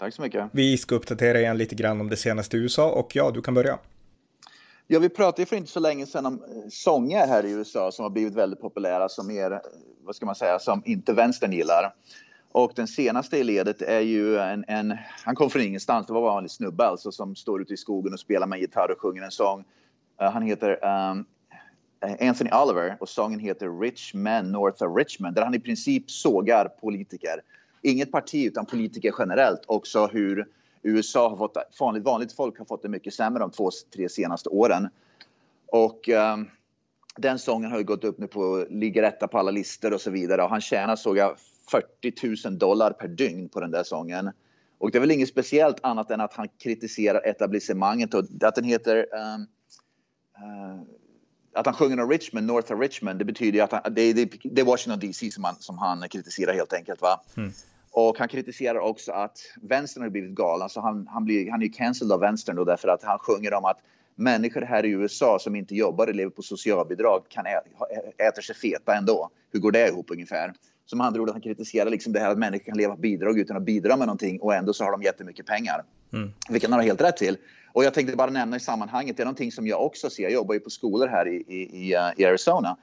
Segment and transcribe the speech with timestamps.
[0.00, 0.48] Tack så mycket.
[0.52, 3.54] Vi ska uppdatera igen lite grann om det senaste i USA och ja, du kan
[3.54, 3.78] börja.
[4.86, 8.02] Ja, vi pratade för inte så länge sedan om eh, sånger här i USA som
[8.02, 9.60] har blivit väldigt populära som mer,
[10.04, 11.94] vad ska man säga, som inte vänstern gillar.
[12.52, 16.20] Och den senaste i ledet är ju en, en han kom från ingenstans, det var
[16.20, 19.00] bara en vanlig snubbe alltså som står ute i skogen och spelar med gitarr och
[19.00, 19.64] sjunger en sång.
[20.22, 21.24] Uh, han heter um,
[22.20, 26.68] Anthony Oliver och sången heter Rich Men North of Richmond där han i princip sågar
[26.68, 27.40] politiker
[27.82, 30.46] inget parti utan politiker generellt också hur
[30.82, 34.48] USA har fått, vanligt, vanligt folk har fått det mycket sämre de två, tre senaste
[34.48, 34.88] åren.
[35.66, 36.50] Och um,
[37.16, 40.10] den sången har ju gått upp nu på, ligger etta på alla listor och så
[40.10, 41.36] vidare och han tjänar såg jag
[41.70, 44.30] 40 000 dollar per dygn på den där sången.
[44.78, 48.64] Och det är väl inget speciellt annat än att han kritiserar etablissemanget och att den
[48.64, 49.46] heter um,
[50.44, 50.82] uh,
[51.54, 54.30] att han sjunger om Richmond, North of Richmond, det betyder ju att han, det, det,
[54.42, 57.02] det är Washington DC som han, som han kritiserar helt enkelt.
[57.02, 57.20] Va?
[57.36, 57.52] Mm.
[57.90, 61.68] Och han kritiserar också att vänstern har blivit galen, så han, han, blir, han är
[61.68, 63.78] cancelled av vänstern då därför att han sjunger om att
[64.14, 67.60] människor här i USA som inte jobbar och lever på socialbidrag kan ä,
[68.28, 69.30] äta sig feta ändå.
[69.52, 70.52] Hur går det ihop ungefär?
[70.86, 73.56] Som andra ord, han kritiserar liksom det här att människor kan leva på bidrag utan
[73.56, 75.84] att bidra med någonting och ändå så har de jättemycket pengar.
[76.12, 76.32] Mm.
[76.48, 77.36] Vilket han har helt rätt till.
[77.72, 80.22] Och jag tänkte bara nämna i sammanhanget, det är någonting som jag också ser.
[80.22, 81.36] Jag jobbar ju på skolor här i,
[81.72, 82.76] i, eh, i Arizona.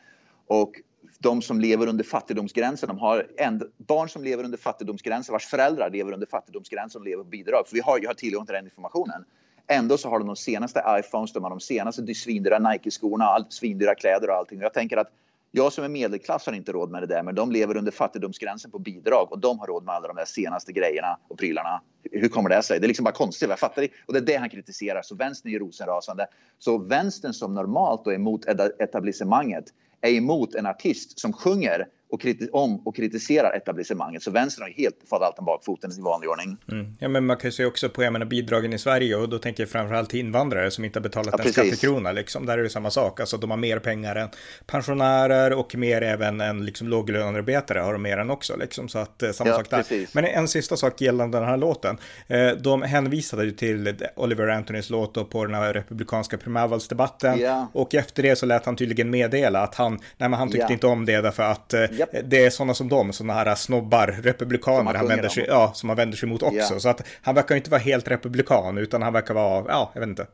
[0.48, 0.74] Och
[1.20, 5.90] de som lever under fattigdomsgränsen, de har en, barn som lever under fattigdomsgränsen, vars föräldrar
[5.90, 7.68] lever under fattigdomsgränsen och lever på bidrag.
[7.68, 9.26] För vi har, jag har tillgång till den informationen.
[9.68, 14.30] Ändå så har de de senaste iPhones, de har de senaste svindyra Nike-skorna, svindyra kläder
[14.30, 14.58] och allting.
[14.58, 15.12] Och jag tänker att
[15.52, 18.72] jag som är medelklass har inte råd med det där, men de lever under fattigdomsgränsen
[18.72, 21.82] på bidrag och de har råd med alla de där senaste grejerna och prylarna.
[22.12, 22.80] Hur kommer det sig?
[22.80, 23.50] Det är liksom bara konstigt.
[23.50, 23.90] Jag fattar det.
[24.06, 25.02] Och det är det han kritiserar.
[25.02, 26.28] Så vänstern är ju rosenrasande.
[26.60, 28.46] Så vänstern som normalt är emot
[28.80, 29.66] etablissemanget
[30.02, 34.24] är emot en artist som sjunger och om och kritiserar etablissemanget.
[34.24, 36.58] Så vänstern har helt fått allt om bakfoten i vanlig ordning.
[36.72, 36.96] Mm.
[37.00, 39.40] Ja, men man kan ju se också på jag menar, bidragen i Sverige och då
[39.40, 42.12] tänker jag framförallt invandrare som inte har betalat ja, en skattekrona.
[42.12, 42.46] Liksom.
[42.46, 44.30] Där är det samma sak, alltså de har mer pengar än
[44.66, 48.58] pensionärer och mer även än liksom, låglönearbetare har de mer än också.
[48.58, 48.90] Liksom.
[48.90, 49.78] Så att eh, samma ja, sak där.
[49.78, 50.14] Precis.
[50.14, 51.98] Men en sista sak gällande den här låten.
[52.28, 57.40] Eh, de hänvisade ju till Oliver Anthonys låt på den här republikanska primärvalsdebatten.
[57.40, 57.68] Ja.
[57.74, 60.88] Och efter det så lät han tydligen meddela att han, nej men han tyckte inte
[60.88, 62.10] om det därför att eh, Yep.
[62.24, 65.96] Det är sådana som de, sådana här snobbar, republikaner, han vänder sig, ja, som han
[65.96, 66.56] vänder sig mot också.
[66.56, 66.78] Yeah.
[66.78, 70.10] Så att han verkar inte vara helt republikan, utan han verkar vara, ja, jag vet
[70.10, 70.28] inte.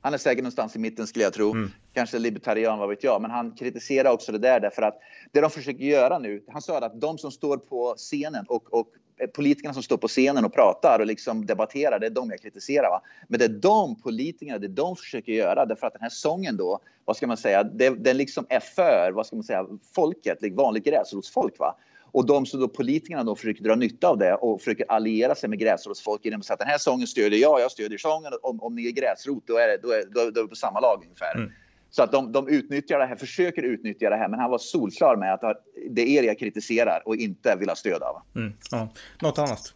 [0.00, 1.50] Han är säkert någonstans i mitten skulle jag tro.
[1.52, 1.70] Mm.
[1.92, 3.22] Kanske libertarian, vad vet jag.
[3.22, 4.98] Men han kritiserar också det där därför att
[5.32, 6.42] det de försöker göra nu.
[6.52, 8.86] Han sa att de som står på scenen och, och
[9.20, 12.40] Eh, politikerna som står på scenen och pratar och liksom debatterar, det är de jag
[12.40, 12.90] kritiserar.
[12.90, 13.02] Va?
[13.28, 16.56] Men det är de politikerna, det är de försöker göra därför att den här sången
[16.56, 20.38] då, vad ska man säga, det, den liksom är för, vad ska man säga, folket,
[20.52, 21.58] vanligt gräsrotsfolk.
[21.58, 21.76] Va?
[22.12, 25.48] Och de som då politikerna då försöker dra nytta av det och försöker alliera sig
[25.48, 28.32] med gräsrotsfolk genom att säga att den här sången stödjer jag, jag stödjer sången.
[28.42, 30.56] Om, om ni är gräsrot, då är, det, då, är, då, då är vi på
[30.56, 31.34] samma lag ungefär.
[31.36, 31.52] Mm.
[31.96, 35.16] Så att de, de utnyttjar det här, försöker utnyttja det här, men han var solklar
[35.16, 38.22] med att det är er jag kritiserar och inte vill ha stöd av.
[38.34, 38.88] Mm, ja.
[39.22, 39.74] Något annat?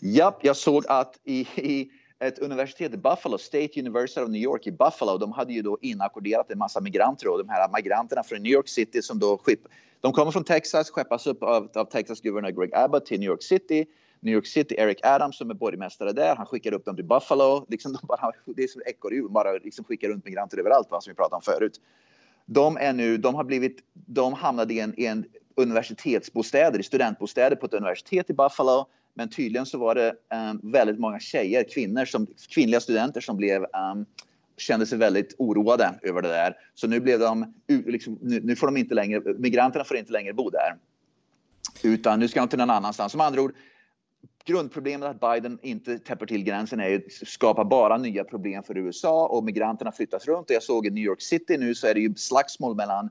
[0.00, 4.66] Ja, jag såg att i, i ett universitet i Buffalo, State University of New York
[4.66, 8.42] i Buffalo, de hade ju då inackorderat en massa migranter och de här migranterna från
[8.42, 9.60] New York City som då skipp,
[10.00, 13.42] de kommer från Texas, skeppas upp av, av Texas guvernör Greg Abbott till New York
[13.42, 13.86] City
[14.24, 17.66] New York City, Eric Adams som är borgmästare där, han skickar upp dem till Buffalo.
[17.68, 21.10] Liksom de bara, det är som ekorrhjul, bara liksom skickar runt migranter överallt, va, som
[21.10, 21.80] vi pratade om förut.
[22.46, 25.24] De, är nu, de har blivit, de hamnade i en, i en
[25.54, 28.86] universitetsbostäder, i studentbostäder på ett universitet i Buffalo.
[29.14, 30.14] Men tydligen så var det
[30.50, 34.06] um, väldigt många tjejer, kvinnor, som, kvinnliga studenter som blev um,
[34.56, 36.56] kände sig väldigt oroade över det där.
[36.74, 40.32] Så nu blev de, liksom, nu, nu, får de inte längre, migranterna får inte längre
[40.32, 40.76] bo där.
[41.82, 43.14] Utan nu ska de till någon annanstans.
[43.14, 43.54] Med andra ord,
[44.44, 49.26] grundproblemet att Biden inte täpper till gränsen är ju skapar bara nya problem för USA
[49.26, 50.50] och migranterna flyttas runt.
[50.50, 53.10] Och jag såg i New York City nu så är det ju slagsmål mellan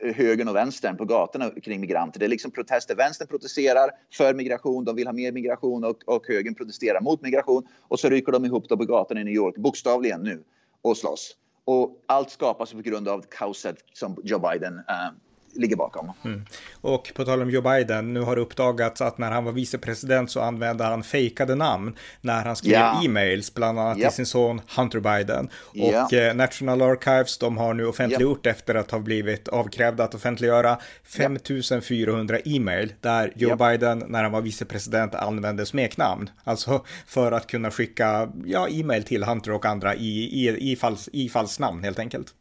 [0.00, 2.20] eh, högern och vänstern på gatorna kring migranter.
[2.20, 2.94] Det är liksom protester.
[2.94, 7.66] Vänstern protesterar för migration, de vill ha mer migration och, och högern protesterar mot migration.
[7.80, 10.42] Och så rycker de ihop då på gatorna i New York, bokstavligen nu,
[10.82, 11.36] och slåss.
[11.64, 15.10] Och allt skapas på grund av kaoset som Joe Biden uh,
[15.54, 16.12] ligger bakom.
[16.24, 16.44] Mm.
[16.80, 20.30] Och på tal om Joe Biden, nu har det uppdagats att när han var vicepresident
[20.30, 23.04] så använde han fejkade namn när han skrev yeah.
[23.04, 24.08] e-mails, bland annat yep.
[24.08, 25.50] till sin son Hunter Biden.
[25.74, 26.04] Yeah.
[26.04, 28.56] Och eh, National Archives, de har nu offentliggjort yep.
[28.56, 34.40] efter att ha blivit avkrävda att offentliggöra 5400 e-mail där Joe Biden när han var
[34.40, 36.30] vicepresident använde smeknamn.
[36.44, 41.08] Alltså för att kunna skicka ja, e-mail till Hunter och andra i, i, i, falls,
[41.12, 42.34] i falsnamn helt enkelt.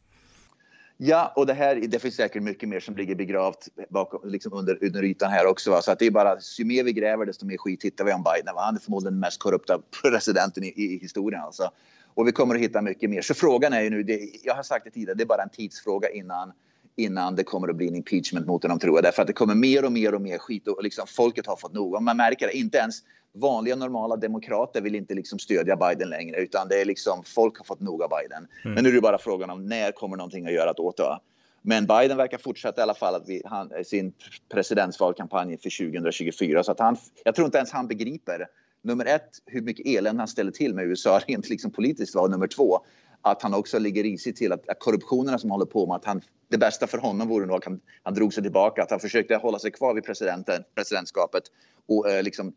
[1.03, 4.83] Ja, och det här, det finns säkert mycket mer som ligger begravt bakom, liksom under,
[4.83, 5.71] under ytan här också.
[5.71, 5.81] Va?
[5.81, 8.23] Så att det är bara, ju mer vi gräver desto mer skit hittar vi om
[8.23, 8.55] Biden.
[8.55, 8.61] Va?
[8.61, 11.41] Han är förmodligen den mest korrupta presidenten i, i, historien.
[11.41, 11.71] Alltså.
[12.13, 13.21] Och vi kommer att hitta mycket mer.
[13.21, 15.49] Så frågan är ju nu, det, jag har sagt det tidigare, det är bara en
[15.49, 16.51] tidsfråga innan,
[16.95, 19.03] innan det kommer att bli en impeachment mot honom tror jag.
[19.03, 21.73] Därför att det kommer mer och mer och mer skit och liksom, folket har fått
[21.73, 21.93] nog.
[21.93, 22.95] Och man märker det, inte ens
[23.33, 27.65] vanliga normala demokrater vill inte liksom stödja Biden längre utan det är liksom folk har
[27.65, 28.47] fått nog av Biden.
[28.63, 28.73] Mm.
[28.73, 31.19] Men nu är det bara frågan om när kommer någonting att göra åt det.
[31.61, 34.13] Men Biden verkar fortsätta i alla fall att vi, han, sin
[34.49, 38.47] presidentsvalkampanj för 2024 så att han, jag tror inte ens han begriper
[38.81, 42.47] nummer ett hur mycket elände han ställer till med USA rent liksom politiskt var nummer
[42.47, 42.79] två
[43.21, 46.21] att han också ligger risigt till att, att korruptionerna som håller på med att han
[46.51, 49.35] det bästa för honom vore nog att han, han drog sig tillbaka, att han försökte
[49.35, 51.43] hålla sig kvar vid presidenten, presidentskapet
[51.87, 52.53] och eh, liksom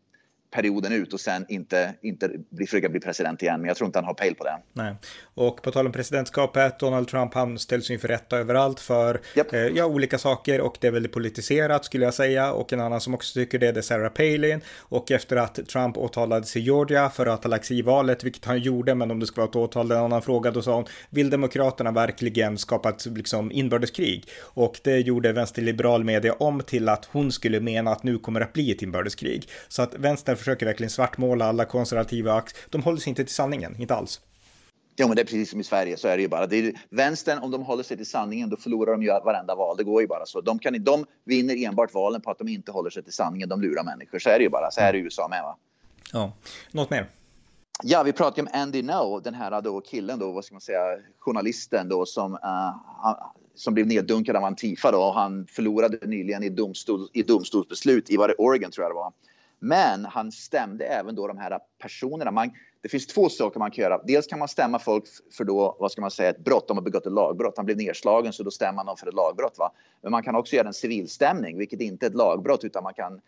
[0.55, 3.61] perioden ut och sen inte, inte bli, försöka bli president igen.
[3.61, 4.57] Men jag tror inte han har pejl på det.
[4.73, 4.95] Nej.
[5.33, 9.53] Och på tal om presidentskapet, Donald Trump han ställs inför rätta överallt för yep.
[9.53, 12.53] eh, ja, olika saker och det är väldigt politiserat skulle jag säga.
[12.53, 14.61] Och en annan som också tycker det, det är Sarah Palin.
[14.79, 18.45] Och efter att Trump åtalades i Georgia för att ha lagt sig i valet, vilket
[18.45, 20.85] han gjorde, men om det ska vara ett åtal, en annan fråga, då sa hon,
[21.09, 24.29] vill Demokraterna verkligen skapa ett liksom, inbördeskrig?
[24.41, 28.45] Och det gjorde vänsterliberal media om till att hon skulle mena att nu kommer det
[28.45, 29.49] att bli ett inbördeskrig.
[29.67, 32.43] Så att vänstern försöker verkligen svartmåla alla konservativa.
[32.69, 34.21] De håller sig inte till sanningen, inte alls.
[34.95, 36.47] Ja, men det är precis som i Sverige, så är det ju bara.
[36.47, 39.77] Det är, vänstern, om de håller sig till sanningen, då förlorar de ju varenda val.
[39.77, 40.41] Det går ju bara så.
[40.41, 43.49] De, kan, de vinner enbart valen på att de inte håller sig till sanningen.
[43.49, 44.19] De lurar människor.
[44.19, 44.71] Så är det ju bara.
[44.71, 45.57] Så är det i USA med, va?
[46.13, 46.33] Ja,
[46.71, 47.09] något mer?
[47.83, 50.97] Ja, vi pratade om Andy No, den här då killen då, vad ska man säga,
[51.19, 53.19] journalisten då som, uh,
[53.55, 55.11] som blev neddunkad av Antifa då.
[55.11, 59.13] Han förlorade nyligen i, domstol, i domstolsbeslut i var det Oregon tror jag det var.
[59.59, 62.31] Men han stämde även då de här personerna.
[62.31, 64.01] Man, det finns två saker man kan göra.
[64.03, 65.03] Dels kan man stämma folk
[65.37, 66.67] för då, vad ska man säga, ett brott.
[66.67, 67.53] De har begått ett lagbrott.
[67.57, 69.57] Han blev nedslagen så då stämmer man dem för ett lagbrott.
[69.57, 69.71] Va?
[70.01, 73.21] Men man kan också göra en civilstämning, vilket inte är ett lagbrott utan man kan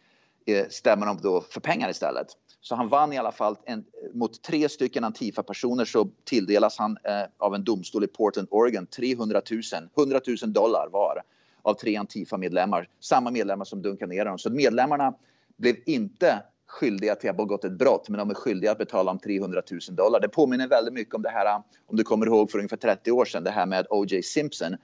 [0.45, 2.27] eh, stämma dem då för pengar istället.
[2.61, 7.23] Så han vann i alla fall en, mot tre stycken Antifa-personer så tilldelas han eh,
[7.37, 9.61] av en domstol i Portland, Oregon 300 000,
[9.97, 11.21] 100 000 dollar var
[11.61, 12.89] av tre Antifa-medlemmar.
[12.99, 14.37] Samma medlemmar som dunkade ner dem.
[14.37, 15.13] Så medlemmarna
[15.57, 19.11] blev inte skyldiga till att ha begått ett brott, men de är skyldiga att betala
[19.11, 20.19] om 300 000 dollar.
[20.19, 23.25] Det påminner väldigt mycket om det här, om du kommer ihåg för ungefär 30 år
[23.25, 24.23] sedan, det här med O.J.
[24.23, 24.75] Simpson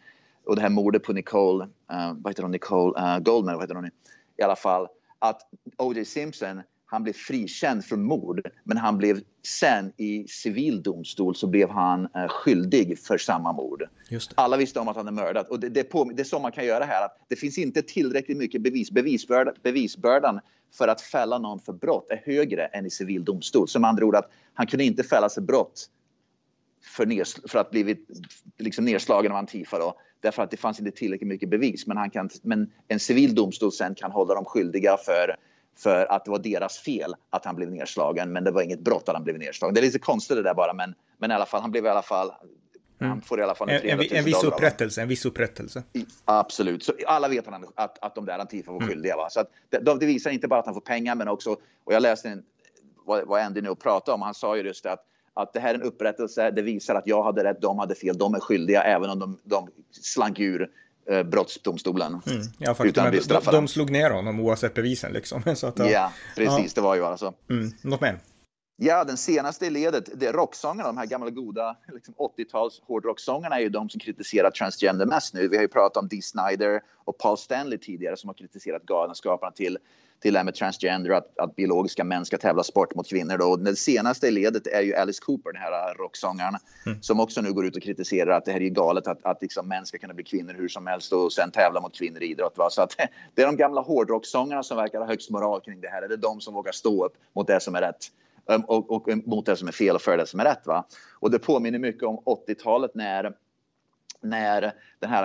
[0.45, 3.75] och det här mordet på Nicole, uh, vad heter hon, Nicole uh, Goldman, vad heter
[3.75, 3.89] hon?
[4.37, 4.87] I alla fall,
[5.19, 5.41] att
[5.77, 6.05] O.J.
[6.05, 6.61] Simpson
[6.93, 12.07] han blev frikänd för mord, men han blev sen i civil domstol så blev han
[12.15, 13.83] eh, skyldig för samma mord.
[14.35, 16.51] Alla visste om att han är mördad och det, det, på, det är så man
[16.51, 17.05] kan göra här.
[17.05, 18.91] Att det finns inte tillräckligt mycket bevis.
[18.91, 20.39] Bevisbördan, bevisbördan
[20.77, 23.67] för att fälla någon för brott är högre än i civil domstol.
[23.67, 25.89] Som andra ord att han kunde inte fällas för brott
[26.95, 28.07] för, ner, för att blivit
[28.57, 31.87] liksom nedslagen av Antifa då, därför att det fanns inte tillräckligt mycket bevis.
[31.87, 35.35] Men, han kan, men en civil domstol sen kan hålla dem skyldiga för
[35.75, 38.33] för att det var deras fel att han blev nedslagen.
[38.33, 39.73] Men det var inget brott att han blev nedslagen.
[39.73, 41.89] Det är lite konstigt det där bara, men, men i alla fall, han blev i
[41.89, 42.31] alla fall
[43.03, 43.11] Mm.
[43.11, 45.01] Han får i alla fall en, en, en viss upprättelse.
[45.01, 45.83] En viss upprättelse.
[46.25, 46.83] absolut.
[46.83, 48.89] Så alla vet att, att, att de där Antifa var mm.
[48.89, 49.17] skyldiga.
[49.17, 49.29] Va?
[49.29, 51.57] Så att det, det, visar inte bara att han får pengar, men också...
[51.83, 52.43] Och jag läste en,
[53.05, 54.21] vad, vad Andy nu pratade om.
[54.21, 56.51] Han sa ju just det att, att det här är en upprättelse.
[56.51, 58.17] Det visar att jag hade rätt, de hade fel.
[58.17, 60.69] De är skyldiga, även om de, de slank ur
[61.09, 62.21] eh, brottsdomstolen.
[62.27, 62.41] Mm.
[62.57, 65.13] Ja, faktum, de, de, de slog ner honom oavsett bevisen.
[65.13, 65.43] Liksom.
[65.55, 66.65] Så att, ja, precis.
[66.65, 66.71] Ja.
[66.75, 67.33] Det var ju bara så.
[67.49, 67.71] Mm.
[67.81, 68.19] Något mer?
[68.75, 73.55] Ja, den senaste i ledet, det är rocksångarna, de här gamla goda liksom 80-tals hårdrocksångarna
[73.55, 75.47] är ju de som kritiserar transgender mest nu.
[75.47, 79.51] Vi har ju pratat om Dee Snider och Paul Stanley tidigare som har kritiserat galenskaparna
[79.51, 79.77] till,
[80.23, 83.37] till det här med transgender, att, att biologiska män ska tävla sport mot kvinnor.
[83.37, 83.55] Då.
[83.55, 87.01] Den senaste i ledet är ju Alice Cooper, den här rocksångaren, mm.
[87.01, 89.67] som också nu går ut och kritiserar att det här är galet att, att liksom
[89.67, 92.57] män ska kunna bli kvinnor hur som helst och sen tävla mot kvinnor i idrott.
[92.57, 92.69] Va?
[92.69, 92.95] Så att,
[93.33, 96.07] det är de gamla hårdrocksångarna som verkar ha högst moral kring det här.
[96.07, 98.07] Det är de som vågar stå upp mot det som är rätt.
[98.49, 100.65] Ehm, och, och, mot det som är fel och för det som är rätt.
[100.65, 100.83] Va?
[101.19, 103.33] Och det påminner mycket om 80-talet när,
[104.21, 105.23] när den här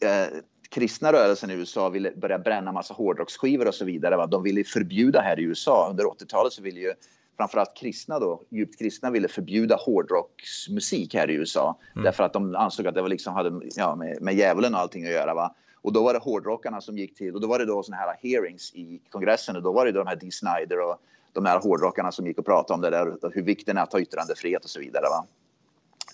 [0.00, 0.26] eh,
[0.68, 4.16] kristna rörelsen i USA ville börja bränna massa hårdrocksskivor och så vidare.
[4.16, 4.26] Va?
[4.26, 5.88] De ville förbjuda här i USA.
[5.90, 6.94] Under 80-talet så ville ju
[7.36, 11.78] framförallt kristna då, djupt kristna ville förbjuda hårdrocksmusik här i USA.
[11.94, 12.04] Mm.
[12.04, 15.04] Därför att de ansåg att det var liksom hade ja, med, med djävulen och allting
[15.04, 15.34] att göra.
[15.34, 15.54] Va?
[15.82, 18.16] Och då var det hårdrockarna som gick till och då var det då såna här
[18.22, 20.96] hearings i kongressen och då var det då de här Dee Snider och
[21.32, 24.00] de här hårdrockarna som gick och pratade om det där, hur vikten är att ha
[24.00, 25.02] yttrandefrihet och så vidare.
[25.02, 25.26] Va?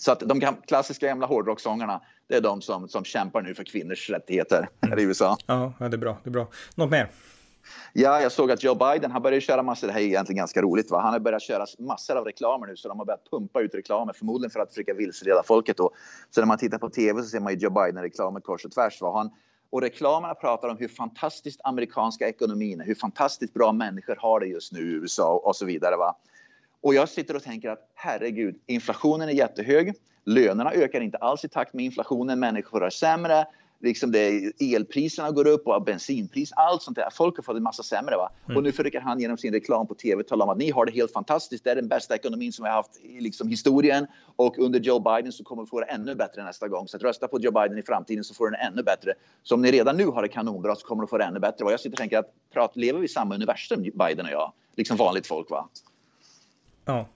[0.02, 4.10] Så att de klassiska gamla hårdrocksångarna, det är de som, som kämpar nu för kvinnors
[4.10, 5.36] rättigheter här i USA.
[5.46, 6.18] Ja, det är bra.
[6.22, 6.46] Det är bra.
[6.74, 7.10] Något mer?
[7.92, 10.62] Ja, jag såg att Joe Biden, han började köra massor, det här är egentligen ganska
[10.62, 11.00] roligt, va?
[11.00, 14.12] han har börjat köra massor av reklamer nu, så de har börjat pumpa ut reklamer,
[14.12, 15.76] förmodligen för att försöka vilseleda folket.
[15.76, 15.90] Då.
[16.30, 19.00] Så när man tittar på tv så ser man ju Joe Biden-reklamer kors och tvärs.
[19.00, 19.12] Va?
[19.16, 19.30] Han,
[19.70, 24.46] och reklamerna pratar om hur fantastiskt amerikanska ekonomin är, hur fantastiskt bra människor har det
[24.46, 25.96] just nu i USA och så vidare.
[25.96, 26.16] Va?
[26.82, 29.94] Och jag sitter och tänker att herregud, inflationen är jättehög.
[30.24, 32.40] Lönerna ökar inte alls i takt med inflationen.
[32.40, 33.46] Människor har sämre
[33.82, 37.08] liksom det, elpriserna går upp och bensinpris, allt sånt där.
[37.12, 38.16] Folk har fått en massa sämre.
[38.16, 38.30] Va?
[38.44, 38.56] Mm.
[38.56, 40.92] Och nu försöker han genom sin reklam på tv tala om att ni har det
[40.92, 41.64] helt fantastiskt.
[41.64, 44.06] Det är den bästa ekonomin som vi har haft i liksom, historien.
[44.36, 46.88] Och under Joe Biden så kommer vi få det ännu bättre nästa gång.
[46.88, 49.12] Så att rösta på Joe Biden i framtiden så får den ännu bättre.
[49.42, 51.64] Så om ni redan nu har det kanonbra så kommer du få det ännu bättre.
[51.64, 54.52] Och jag sitter och tänker att prat, lever vi i samma universum, Biden och jag?
[54.76, 55.68] Liksom vanligt folk va?
[56.84, 57.06] Ja.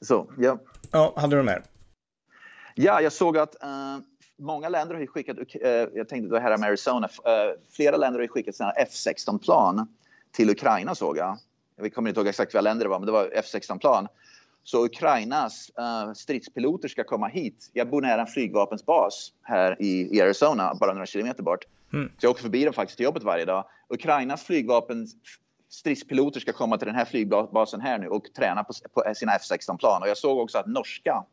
[0.00, 0.58] Så, ja.
[0.90, 1.62] Ja, hade du mer?
[2.74, 3.98] Ja, jag såg att uh,
[4.38, 8.26] många länder har skickat, uh, jag tänkte då här om Arizona, uh, flera länder har
[8.26, 9.88] skickat sina F16-plan
[10.32, 11.38] till Ukraina såg jag.
[11.76, 14.08] Jag kommer inte ihåg exakt vilka länder det var, men det var F16-plan.
[14.64, 17.70] Så Ukrainas uh, stridspiloter ska komma hit.
[17.72, 21.64] Jag bor nära en flygvapensbas här i, i Arizona, bara några kilometer bort.
[21.92, 22.08] Mm.
[22.18, 23.64] Så jag åker förbi dem faktiskt till jobbet varje dag.
[23.88, 25.14] Ukrainas flygvapens
[25.74, 30.02] stridspiloter ska komma till den här flygbasen här nu och träna på, på sina F16-plan.
[30.02, 31.24] Och jag såg också att norska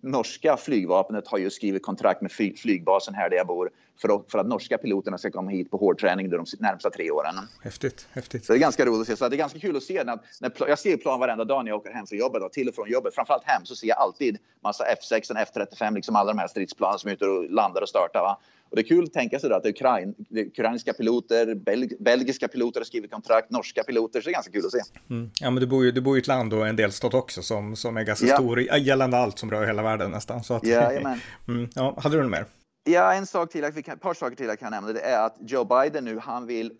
[0.00, 4.38] norska flygvapnet har ju skrivit kontrakt med flygbasen här där jag bor för att, för
[4.38, 7.34] att norska piloterna ska komma hit på hårdträning de närmsta tre åren.
[7.62, 8.44] Häftigt, häftigt.
[8.44, 9.16] Så det är ganska roligt att se.
[9.16, 11.70] Så det är ganska kul att se när, när jag ser plan varenda dag när
[11.70, 13.14] jag åker hem från jobbet, då, till och från jobbet.
[13.14, 17.10] Framförallt hem så ser jag alltid massa F16, F35, liksom alla de här stridsplanen som
[17.10, 18.20] är ute och landar och startar.
[18.20, 18.38] Va?
[18.70, 22.84] Och det är kul att tänka sig att Ukrain, ukrainska piloter, belg, belgiska piloter har
[22.84, 24.80] skrivit kontrakt, norska piloter, så det är ganska kul att se.
[25.10, 25.30] Mm.
[25.40, 27.76] Ja, men du bor ju du bor i ett land och en delstat också som,
[27.76, 28.34] som är ganska ja.
[28.34, 30.44] stor gällande allt som rör hela världen nästan.
[30.44, 30.90] Så att, ja,
[31.48, 31.68] mm.
[31.74, 32.46] ja, hade du något mer?
[32.88, 35.64] Ja, en sak till, ett par saker till jag kan nämna, det är att Joe
[35.64, 36.72] Biden nu, han vill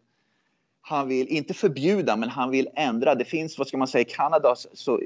[0.81, 3.15] han vill inte förbjuda, men han vill ändra.
[3.15, 5.01] Det finns, vad ska man säga, Kanada, så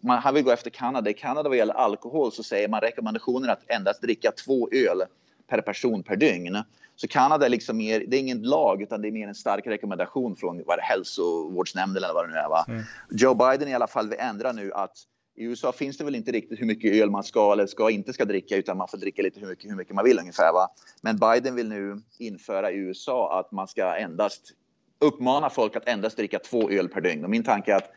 [0.00, 1.10] man, han vill gå efter Kanada.
[1.10, 5.02] I Kanada vad gäller alkohol så säger man rekommendationen att endast dricka två öl
[5.48, 6.62] per person per dygn.
[6.96, 9.66] Så Kanada är liksom mer, det är ingen lag utan det är mer en stark
[9.66, 12.48] rekommendation från vad det, hälsovårdsnämnden eller vad det nu är.
[12.48, 12.64] Va?
[12.68, 12.82] Mm.
[13.10, 14.96] Joe Biden i alla fall vill ändra nu att
[15.38, 18.12] i USA finns det väl inte riktigt hur mycket öl man ska eller ska inte
[18.12, 20.52] ska dricka utan man får dricka lite hur mycket, hur mycket man vill ungefär.
[20.52, 20.68] Va?
[21.02, 24.52] Men Biden vill nu införa i USA att man ska endast
[24.98, 27.24] uppmana folk att endast dricka två öl per dygn.
[27.24, 27.90] Och min tanke är att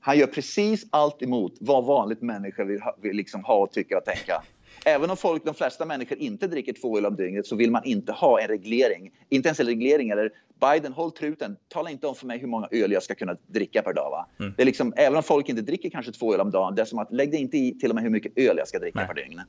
[0.00, 4.04] han gör precis allt emot vad vanligt människor vill, vill liksom ha och tycka och
[4.04, 4.42] tänka.
[4.84, 7.84] Även om folk, de flesta människor inte dricker två öl om dygnet så vill man
[7.84, 9.10] inte ha en reglering.
[9.28, 10.30] Inte ens en reglering eller
[10.70, 11.56] Biden, håll truten.
[11.68, 14.26] Tala inte om för mig hur många öl jag ska kunna dricka per dag.
[14.40, 14.54] Mm.
[14.56, 16.86] Det är liksom, även om folk inte dricker kanske två öl om dagen, det är
[16.86, 18.98] som att lägg dig inte i till och med hur mycket öl jag ska dricka
[18.98, 19.08] Nej.
[19.08, 19.40] per dygn.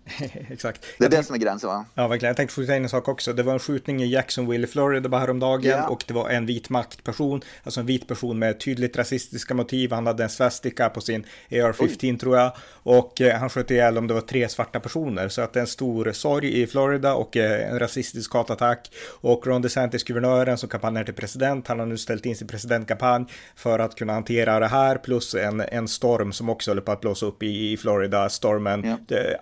[0.52, 0.86] Exakt.
[1.00, 1.86] Det är det som är gränsen va?
[1.96, 2.30] Ja, verkligen.
[2.30, 3.34] Jag tänkte skjuta in en sak också.
[3.34, 5.92] Det var en skjutning i Jacksonville i Florida bara häromdagen yeah.
[5.92, 9.92] och det var en vit maktperson, alltså en vit person med tydligt rasistiska motiv.
[9.92, 12.18] Han hade en svastika på sin AR-15 Oj.
[12.18, 12.52] tror jag
[12.84, 15.62] och eh, han sköt ihjäl om det var tre svarta personer så att det är
[15.62, 20.70] en stor sorg i Florida och eh, en rasistisk hatattack och Ron DeSantis, guvernören som
[20.70, 23.26] kampanjar till president, han har nu ställt in sin presidentkampanj
[23.56, 27.02] för att kunna hantera det här plus en, en storm som också håller på att
[27.02, 28.84] blåsa upp i, i Florida, stormen.
[28.84, 28.98] Ja.
[29.08, 29.40] Det,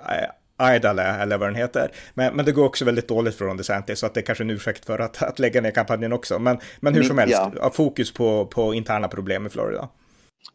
[0.76, 1.92] Idale eller vad den heter.
[2.14, 4.44] Men, men det går också väldigt dåligt för Ron DeSantis så att det är kanske
[4.44, 6.40] en ursäkt för att, att lägga ner kampanjen också.
[6.40, 7.72] Men, men hur som helst, ja.
[7.74, 9.90] fokus på, på interna problem i Florida.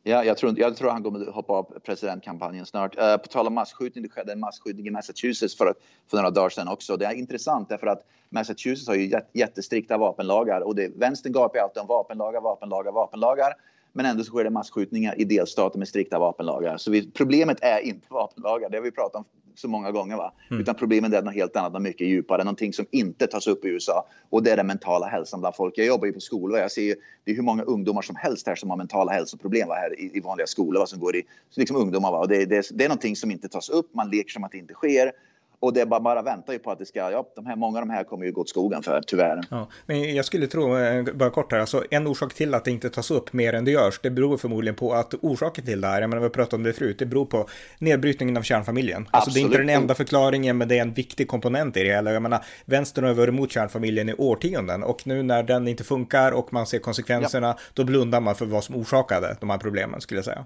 [0.03, 2.99] Ja, jag tror, jag tror han kommer hoppa av presidentkampanjen snart.
[2.99, 5.75] Uh, på tal om massskjutning, det skedde en masskjutning i Massachusetts för,
[6.11, 6.97] för några dagar sedan också.
[6.97, 11.81] Det är intressant därför att Massachusetts har ju jättestrikta vapenlagar och det, vänstern gapar alltid
[11.81, 13.55] om vapenlagar, vapenlagar, vapenlagar.
[13.93, 16.77] Men ändå så sker det masskjutningar i delstater med strikta vapenlagar.
[16.77, 19.25] Så vi, problemet är inte vapenlagar, det har vi pratat om
[19.59, 20.17] så många gånger.
[20.17, 20.33] Va?
[20.51, 20.61] Mm.
[20.61, 23.69] Utan problemet är något helt annat, något mycket djupare, någonting som inte tas upp i
[23.69, 24.09] USA.
[24.31, 25.79] Och det är den mentala hälsan bland folk.
[25.79, 26.95] Jag jobbar ju på skolor jag ser ju,
[27.25, 29.75] det är hur många ungdomar som helst här som har mentala hälsoproblem va?
[29.75, 30.81] här i, i vanliga skolor.
[30.81, 30.87] Va?
[30.87, 31.23] Som går i,
[31.55, 32.11] liksom ungdomar.
[32.13, 32.19] Va?
[32.19, 34.59] Och det, det, det är någonting som inte tas upp, man leker som att det
[34.59, 35.13] inte sker.
[35.61, 37.87] Och det bara, bara väntar ju på att det ska, ja, de här, många av
[37.87, 39.41] de här kommer ju gå åt skogen för, tyvärr.
[39.51, 42.71] Ja, men jag skulle tro, eh, bara kort här, alltså en orsak till att det
[42.71, 45.89] inte tas upp mer än det görs, det beror förmodligen på att orsaken till det
[45.89, 47.49] här, jag menar vi har pratat om det förut, det beror på
[47.79, 49.09] nedbrytningen av kärnfamiljen.
[49.11, 51.91] Alltså det är inte den enda förklaringen, men det är en viktig komponent i det
[51.91, 52.13] hela.
[52.13, 56.33] Jag menar, vänstern har varit emot kärnfamiljen i årtionden och nu när den inte funkar
[56.33, 57.59] och man ser konsekvenserna, ja.
[57.75, 60.45] då blundar man för vad som orsakade de här problemen skulle jag säga.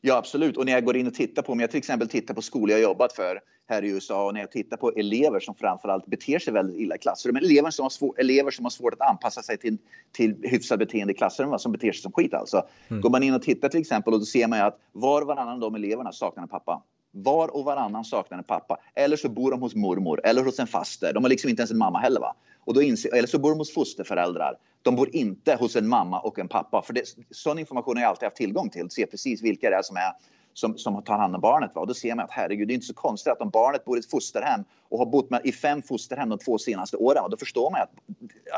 [0.00, 0.56] Ja, absolut.
[0.56, 2.70] Och när jag går in och tittar på, om jag till exempel tittar på skolor
[2.70, 6.38] jag jobbat för här i USA och när jag tittar på elever som framförallt beter
[6.38, 7.42] sig väldigt illa i klassrummet.
[7.42, 9.78] Elever som har, svår, elever som har svårt att anpassa sig till,
[10.12, 12.62] till hyfsat beteende i klassrummet som beter sig som skit alltså.
[12.88, 13.00] Mm.
[13.00, 15.26] Går man in och tittar till exempel och då ser man ju att var och
[15.26, 16.82] varannan av de eleverna saknar en pappa.
[17.10, 18.76] Var och varannan saknar en pappa.
[18.94, 21.12] Eller så bor de hos mormor eller hos en faster.
[21.12, 22.20] De har liksom inte ens en mamma heller.
[22.20, 22.34] Va?
[22.68, 24.54] Och då inser, eller så bor de hos fosterföräldrar.
[24.82, 26.82] De bor inte hos en mamma och en pappa.
[26.82, 28.90] För det, sån information har jag alltid haft tillgång till.
[28.90, 30.12] Se precis vilka det är som, är,
[30.54, 31.70] som, som tar hand om barnet.
[31.74, 31.80] Va?
[31.80, 33.96] Och då ser man att herregud, det är inte så konstigt att om barnet bor
[33.96, 37.24] i ett fosterhem och har bott med, i fem fosterhem de två senaste åren.
[37.24, 37.90] Och då förstår man att,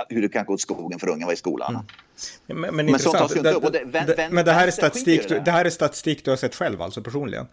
[0.09, 1.75] hur det kan gå åt skogen för ungen var i skolan.
[1.75, 1.87] Mm.
[2.47, 3.35] Men, men, men intressant.
[3.35, 6.55] Det, det, det, men det här, är statistik, det här är statistik du har sett
[6.55, 7.47] själv, alltså personligen?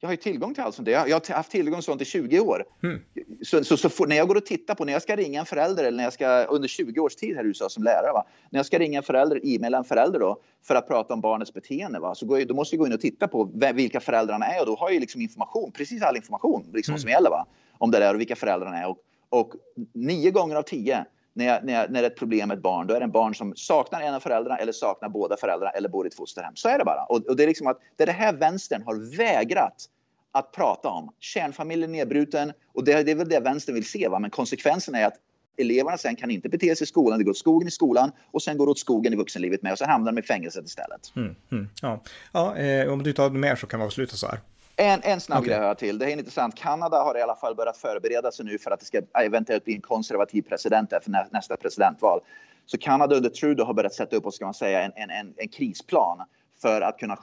[0.00, 0.88] Jag har ju tillgång till allt sånt.
[0.88, 2.64] Jag har haft tillgång till sånt i 20 år.
[2.82, 3.00] Mm.
[3.42, 5.46] Så, så, så för, när jag går och tittar på, när jag ska ringa en
[5.46, 8.26] förälder eller när jag ska under 20 års tid här i USA som lärare, va?
[8.50, 11.54] när jag ska ringa en förälder, e-maila en förälder då för att prata om barnets
[11.54, 12.14] beteende, va?
[12.14, 14.76] så jag, då måste jag gå in och titta på vilka föräldrarna är och då
[14.76, 17.00] har jag liksom information, precis all information liksom, mm.
[17.00, 17.46] som gäller va?
[17.78, 18.88] om det där och vilka föräldrarna är.
[18.88, 18.98] Och,
[19.28, 19.52] och
[19.92, 21.04] nio gånger av tio
[21.36, 23.04] när, jag, när, jag, när det är ett problem med ett barn, då är det
[23.04, 26.14] en barn som saknar en av föräldrarna eller saknar båda föräldrarna eller bor i ett
[26.14, 26.56] fosterhem.
[26.56, 27.04] Så är det bara.
[27.04, 29.88] Och, och det är liksom att det är det här vänstern har vägrat
[30.32, 31.12] att prata om.
[31.20, 34.08] Kärnfamiljen nedbruten och det, det är väl det vänstern vill se.
[34.08, 34.18] Va?
[34.18, 35.16] Men konsekvensen är att
[35.58, 37.18] eleverna sen kan inte bete sig i skolan.
[37.18, 39.72] Det går åt skogen i skolan och sen går det åt skogen i vuxenlivet med
[39.72, 41.12] och så hamnar de i fängelset istället.
[41.16, 42.02] Mm, mm, ja,
[42.32, 44.38] ja eh, om du tar mer så kan vi avsluta så här.
[44.76, 45.48] En, en snabb okay.
[45.48, 45.98] grej har jag till.
[45.98, 46.54] Det är intressant.
[46.54, 49.74] Kanada har i alla fall börjat förbereda sig nu för att det ska eventuellt bli
[49.74, 52.20] en konservativ president för nästa presidentval.
[52.66, 55.48] Så Kanada under Trudeau har börjat sätta upp, ska man säga, en, en, en, en
[55.48, 56.22] krisplan
[56.62, 57.16] för att kunna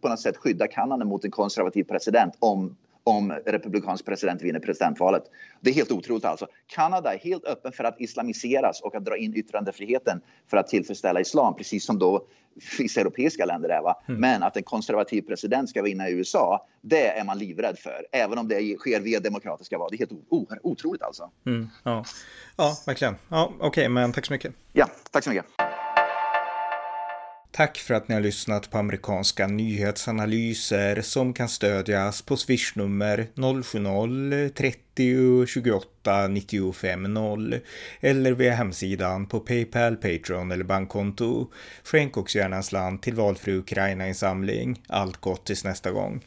[0.00, 5.22] på något sätt skydda Kanada mot en konservativ president om om republikansk president vinner presidentvalet.
[5.60, 6.46] Det är helt otroligt alltså.
[6.66, 10.20] Kanada är helt öppen för att islamiseras och att dra in yttrandefriheten
[10.50, 12.26] för att tillfredsställa islam, precis som då
[12.78, 13.82] vissa europeiska länder är.
[13.82, 14.02] Va?
[14.08, 14.20] Mm.
[14.20, 18.06] Men att en konservativ president ska vinna i USA, det är man livrädd för.
[18.12, 19.88] Även om det sker via demokratiska val.
[19.90, 20.12] Det är helt
[20.62, 21.30] otroligt alltså.
[21.46, 22.04] Mm, ja.
[22.56, 23.14] ja, verkligen.
[23.28, 24.54] Ja, Okej, okay, men tack så mycket.
[24.72, 25.46] Ja, tack så mycket.
[27.56, 35.46] Tack för att ni har lyssnat på amerikanska nyhetsanalyser som kan stödjas på swishnummer 070-30
[35.46, 37.60] 28 95 0
[38.00, 41.46] eller via hemsidan på Paypal, Patreon eller bankkonto.
[41.84, 44.82] Skänk också gärna en slant till valfri Ukraina-insamling.
[44.86, 46.20] Allt gott tills nästa gång.